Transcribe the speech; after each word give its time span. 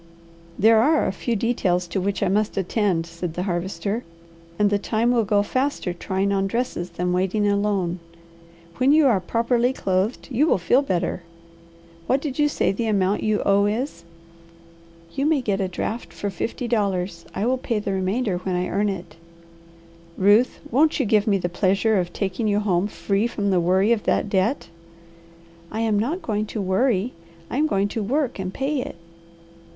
"There 0.57 0.81
are 0.81 1.05
a 1.05 1.11
few 1.11 1.35
details 1.35 1.85
to 1.89 2.01
which 2.01 2.23
I 2.23 2.27
must 2.27 2.57
attend," 2.57 3.05
said 3.05 3.35
the 3.35 3.43
Harvester, 3.43 4.03
"and 4.57 4.71
the 4.71 4.79
time 4.79 5.11
will 5.11 5.23
go 5.25 5.43
faster 5.43 5.93
trying 5.93 6.31
on 6.31 6.47
dresses 6.47 6.89
than 6.89 7.13
waiting 7.13 7.47
alone. 7.47 7.99
When 8.77 8.93
you 8.93 9.05
are 9.05 9.19
properly 9.19 9.73
clothed 9.73 10.27
you 10.31 10.47
will 10.47 10.57
feel 10.57 10.81
better. 10.81 11.21
What 12.07 12.19
did 12.19 12.39
you 12.39 12.49
say 12.49 12.71
the 12.71 12.87
amount 12.87 13.21
you 13.21 13.43
owe 13.45 13.67
is?" 13.67 14.03
"You 15.13 15.27
may 15.27 15.39
get 15.39 15.61
a 15.61 15.67
draft 15.67 16.11
for 16.13 16.31
fifty 16.31 16.67
dollars. 16.67 17.23
I 17.35 17.45
will 17.45 17.59
pay 17.59 17.77
the 17.77 17.93
remainder 17.93 18.39
when 18.39 18.55
I 18.55 18.69
earn 18.69 18.89
it." 18.89 19.17
"Ruth, 20.17 20.61
won't 20.71 20.99
you 20.99 21.05
give 21.05 21.27
me 21.27 21.37
the 21.37 21.47
pleasure 21.47 21.99
of 21.99 22.11
taking 22.11 22.47
you 22.47 22.59
home 22.59 22.87
free 22.87 23.27
from 23.27 23.51
the 23.51 23.59
worry 23.59 23.91
of 23.91 24.05
that 24.05 24.29
debt?" 24.29 24.67
"I 25.71 25.81
am 25.81 25.99
not 25.99 26.23
going 26.23 26.47
to 26.47 26.59
'worry.' 26.59 27.13
I 27.51 27.57
am 27.57 27.67
going 27.67 27.87
to 27.89 28.01
work 28.01 28.39
and 28.39 28.51
pay 28.51 28.81
it." 28.81 28.95